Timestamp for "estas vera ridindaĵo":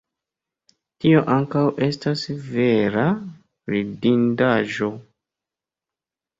1.89-4.93